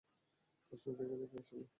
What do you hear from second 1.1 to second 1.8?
কী আসলে?